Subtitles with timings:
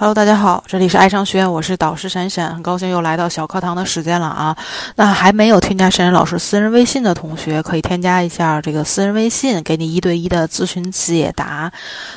[0.00, 4.56] Hello，大家好，这里是爱商学院，我是导师闪闪，很高兴又来到小课堂的时间了啊。
[4.94, 11.72] 那还没有添加闪闪老师私人微信的同学，可以添加一下这个私人微信，给你一对一的咨询解答。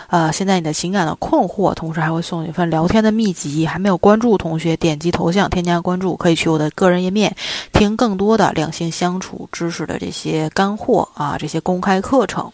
[0.10, 3.66] 呃，现在你的情感的困惑，同时还会送你一份聊天的秘籍。
[3.66, 7.36] 还没有关注同学，点击头像添加关注，可以去我的个人页面
[7.74, 12.48] 听更多的两性相处知识的这些干货啊，这些公开课程。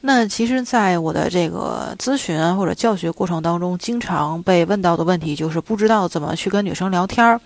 [0.00, 7.40] 那其实，在我的这个咨询或者教学过程当中，经常被问到的问题就是不知道怎么去跟女生聊天儿、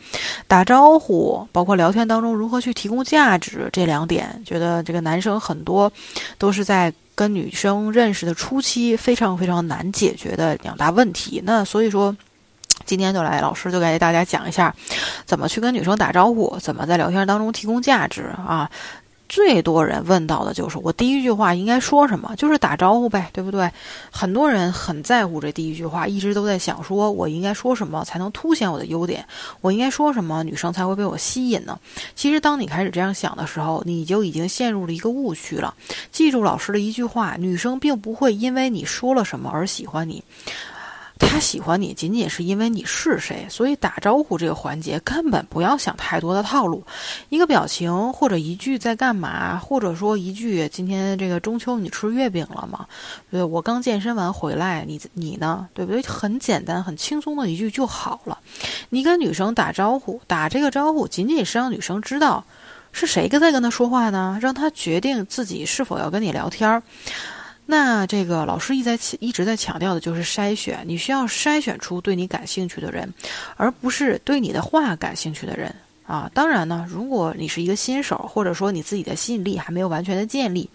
[0.46, 5.90] 打招呼，包括聊天当中如何去提供价值这两点，觉得这个男生很多
[6.38, 11.40] 都是在跟女生认识的初期非常非常难解决的两大问题。
[11.44, 12.16] 那所以说，
[12.84, 14.74] 今天就来老师就给大家讲一下，
[15.24, 18.70] 怎么去跟女生打招呼，怎么在聊天当中提供价值啊。
[19.28, 23.70] 最多人问到的就是我第一句话应该说什么，就是打招呼呗，对不对？
[24.10, 29.26] 很多人很在乎这第一句话，一直都在想说我应该说什么才能凸显我的优点，
[29.60, 31.78] 我应该说什么女生才会被我吸引呢？
[32.14, 35.74] 其实当你开始这样想的时候，你就已经陷入了一个误区了。
[36.12, 40.22] 记住老师的一句话：女生并不会因为你说了什么而喜欢你。
[41.26, 43.46] 他喜欢你，仅仅是因为你是谁。
[43.48, 46.84] 所以打招呼这个环节根本不要想太多的套路，
[47.28, 52.86] 一个表情或者一句在干嘛，或者说一句今天这个中秋你吃月饼了吗？
[53.30, 55.68] 对我刚健身完回来，你你呢？
[55.74, 56.02] 对不对？
[56.02, 58.38] 很简单、很轻松的一句就好了。
[58.90, 62.44] 你跟女生打招呼，打这个招呼仅仅是让女生知道
[62.92, 66.82] 是谁在跟她说话呢，让她决定自己是否要跟你聊天儿。
[67.66, 73.12] 那这个老师一在一直在强调的就是筛选，你需要筛选出对你感兴趣的人，
[73.56, 75.74] 而不是对你的话感兴趣的人。
[76.06, 76.30] 啊。
[76.34, 80.68] 当然呢，如果你是一个新手，或者说你自己的吸引力还没有完全的建立，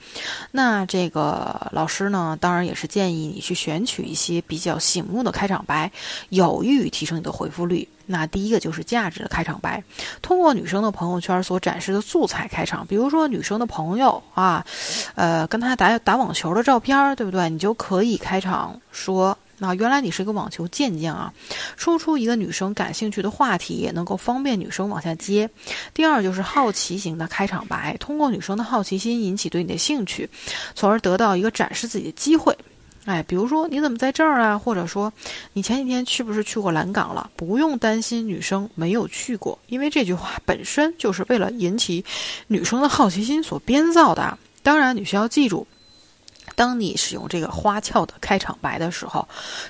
[0.52, 5.91] 那这个老师呢，当然也是建议你去选取一些比较醒目的开场白，
[6.30, 7.88] 有益于提升你的回复率。
[8.11, 9.83] 那第一个就是价值的开场白，
[10.19, 14.65] 通过女生的朋友圈所展示的素材开场，比如说女生的朋友啊，
[15.14, 17.48] 呃，跟她打打网球的照片，对不对？
[17.52, 21.33] 你就可以开场说，那原来你是一个网球健将啊，
[21.75, 25.49] 说出一个女生感兴趣的话题，也能够方便女生往下接。
[25.93, 30.30] 第二就是好奇型的开场白，通过女生的好奇心引起对你的兴趣，
[30.73, 32.58] 从而得到一个展示自己的机会。
[33.05, 34.58] 哎，比如说你怎么在这儿啊？
[34.58, 35.11] 或者说
[35.53, 37.30] 你前几天是不是去过蓝港了？
[37.36, 42.03] 不用担心女生没有去过，因为这句话本身就是为了引起
[42.48, 44.37] 女生的好奇心所编造的。
[44.61, 45.65] 当然，你需要记住。
[46.59, 49.25] 当你使用这个花俏的开场白的时候，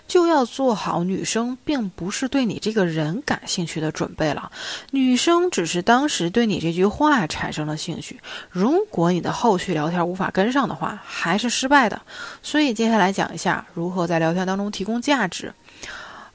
[0.08, 4.52] 就要做好女生并不是对你这个人感兴趣的准备了。
[4.90, 8.20] 女生只是当时对你这句话产生了兴趣。
[8.50, 12.02] 如果你的后续聊天无法跟上的话，还是失败的。
[12.42, 15.54] 所以接下来讲一下如何在聊天当中提供价值。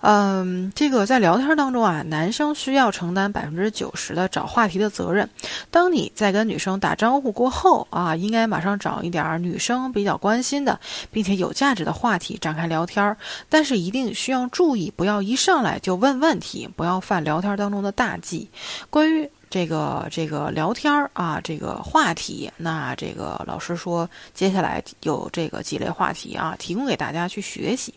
[0.07, 5.27] 嗯，这个在聊天当中啊，男生需要承担百分之九十的找话题的责任。
[5.71, 10.79] 当你在跟女生打招呼过后啊，应该马上找一点女生比较关心的，
[11.11, 13.17] 并且有价值的话题展开聊天。
[13.49, 18.51] 但是一定需要注意，不要一上来就问问题，不要犯聊天当中的大忌。
[18.91, 19.31] 关于。
[19.55, 27.95] 这个这个聊天儿啊，这个话题，那这个老师说，接下来有这个几类话题啊，提供给大家去学习。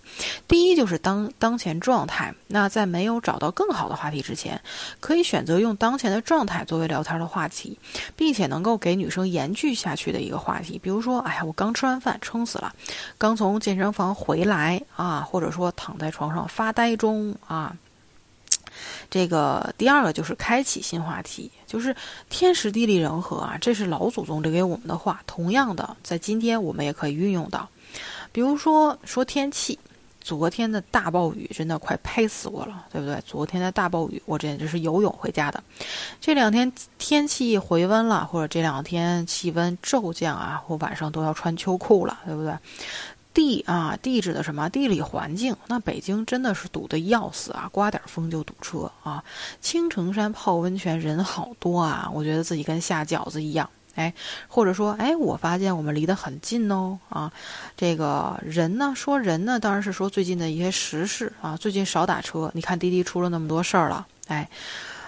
[0.48, 4.62] 第一就是当当前状态，那在没有找到更好的话题之前，
[5.00, 7.76] 可以选择用当前的状态作为聊天的话题，
[8.16, 10.78] 并且能够给女生延续下去的一个话题。
[10.78, 12.72] 比如说，哎呀，我刚吃完饭，撑死了，
[13.18, 17.76] 刚从健身房回来啊，或者说躺在床上发呆中啊。
[19.10, 21.96] 这个第二个就是开启新话题，就是
[22.30, 25.22] 天时地利人和啊，这是老祖宗留给我们的话。
[25.26, 27.68] 同样的，在今天我们也可以运用到，
[28.32, 29.78] 比如说说天气，
[30.20, 33.22] 昨天的大暴雨真的快拍死我了，对不对？
[33.26, 35.64] 昨天的大暴雨，我简直是游泳回家的。
[36.20, 42.54] 这两天天气回温了，或者这两天气温骤降啊，我晚上都要穿秋裤了，对不对？
[43.38, 44.68] 地啊，地指的什么？
[44.68, 45.56] 地理环境。
[45.68, 49.24] 那北京真的是堵得要死啊，刮点风就堵车啊。
[49.62, 53.70] 青城山泡温泉人好多啊，我觉得自己跟下饺子一样。
[53.94, 54.12] 哎，
[54.48, 56.98] 或者说，哎，我发现我们离得很近哦。
[57.10, 57.32] 啊，
[57.78, 61.56] 这个人呢，说人呢，当然是说最近的一些时事啊。
[61.56, 64.50] 最近少打车，你看滴滴出了那么多事儿了，哎。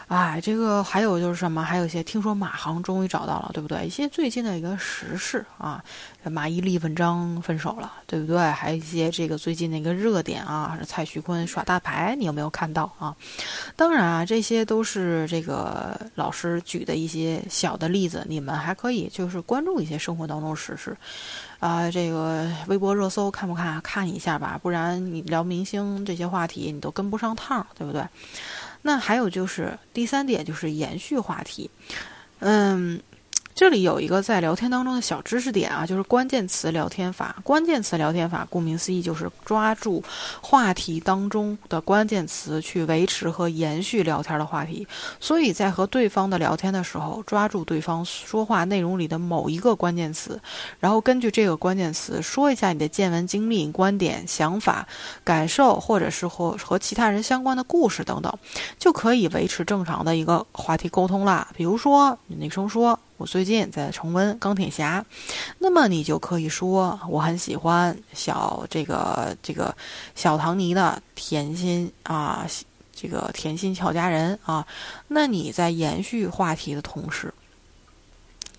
[0.09, 1.61] 哎，这个还有就是什么？
[1.61, 3.85] 还有一些听说马航终于找到了，对不对？
[3.85, 5.83] 一些最近的一个时事啊，
[6.23, 8.39] 马伊琍、文章分手了，对不对？
[8.39, 13.15] 还有一些这个最近的一个热点啊，蔡徐坤耍大牌，你有没有看到啊？
[13.75, 20.97] 当然啊，这些都是这个老师举的一些小的例子，你们还可以就是关注一些生活当中时事。
[21.59, 23.79] 啊，这个微博热搜看不看？
[23.81, 28.01] 看一下吧，不然你聊明星这些话题你都跟不上趟，对不对？
[28.81, 31.69] 那还有就是第三点，就是延续话题，
[32.39, 33.01] 嗯。
[33.59, 37.35] 这里有一个在聊天当中的小知识点啊，就是关键词聊天法。
[37.43, 40.01] 关键词聊天法，顾名思义就是抓住
[40.39, 44.87] 话题当中的关键词去维持和延续聊天的话题。
[45.19, 50.39] 所以在和对方的聊天的时候，抓住对方说话内容里的某一个关键词，
[50.79, 54.87] 然后根据这个关键词说一下你的见闻、经历、观点、想法、
[55.25, 58.33] 感受，或者是和和其他人相关的故事等等，
[58.77, 61.45] 就可以维持正常的一个话题沟通啦。
[61.53, 62.97] 比如说，女生说。
[63.19, 65.05] 我最近在重温《钢铁侠》，
[65.57, 69.75] 那么你就可以说我很喜欢小这个这个
[70.15, 72.47] 小唐尼的甜心啊，
[72.95, 74.65] 这个甜心俏佳人啊。
[75.09, 77.33] 那你在延续话题的同时，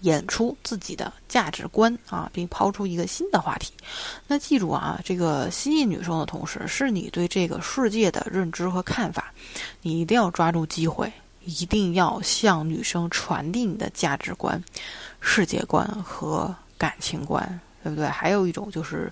[0.02, 3.72] 演出自己的价值观啊，并抛出一个新的话题。
[4.26, 9.32] 那记住啊，这个吸引女生的同时，是你对这个世界的认知和看法，
[9.80, 11.10] 你一定要抓住机会。
[11.50, 14.62] 一定要向女生传递你的价值观、
[15.20, 18.06] 世界观和感情观，对不对？
[18.06, 19.10] 还有一种就是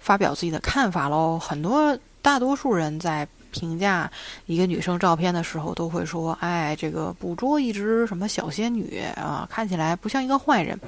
[0.00, 1.38] 发表自己的看法喽。
[1.38, 3.26] 很多大多数人在。
[3.58, 4.10] 评价
[4.44, 10.78] 一个女生照片的时候，都会说：“哎，这个捕捉一只什么小仙女啊，看起来不像一个坏人。”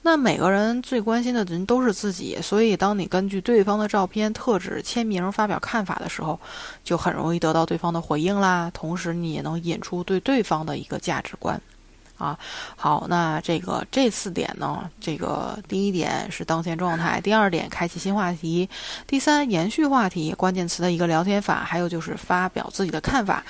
[0.00, 6.40] 那每个人最关心的人都是自己，所以当你根据对方的照片特质签名发表看法的时候，
[6.82, 8.70] 就很容易得到对方的回应啦。
[8.72, 11.60] 同时，你也能引出对对方的一个价值观。
[12.18, 12.38] 啊，
[12.76, 18.68] 好，那这个这四点呢，这个第一点是当前状态，第二点开启新话题，
[19.06, 23.44] 第三延续话题，关键词的一个聊天法，还有就是发表自己的看法，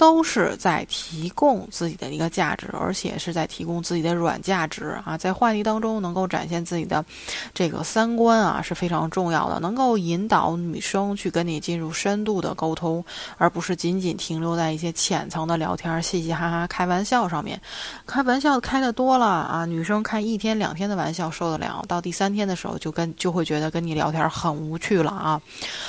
[0.00, 7.04] 都是在提供自己的一个价值，而且是在提供自己的软价值啊，在话题当中能够展现自己的
[7.52, 13.04] 这个三观啊是非常重要的，能够引导女生去跟你进入深度的沟通，
[13.36, 17.60] 而不是仅仅停留在一些浅层的聊天、嘻嘻哈哈、开玩笑上面。
[18.06, 25.38] 开玩笑开的多了啊，女生开一天两天的玩笑受得了，到第三天的时候就跟就会觉得跟你聊天很无趣了啊。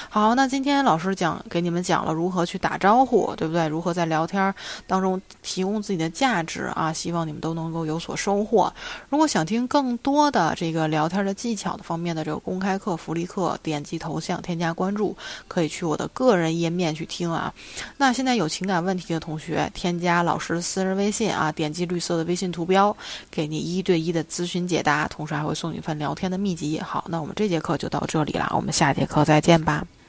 [0.09, 3.69] 好，那今天老师讲给你们讲了如何去打招呼，对不对？
[3.69, 4.53] 如何在在聊天
[4.87, 6.93] 当中提供自己的价值啊？
[6.93, 8.71] 希望你们都能够有所收获。
[9.09, 15.15] 如果想听更多的这个聊天的技巧的方面的这个公开课、福利课，点击头像添加关注，
[15.47, 17.53] 可以去我的个人页面去听啊。
[17.97, 22.11] 那现在有情感问题的同学，添加老师私人微信啊，点击绿色。
[22.11, 22.95] 的微信图标，
[23.31, 26.79] 给你一对一的咨询解答，同时还会送你一份聊天的秘籍。
[26.79, 30.00] 好，那我们这节课就到这里了，我们下节课再见吧。